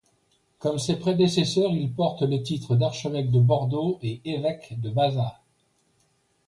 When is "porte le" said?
1.93-2.41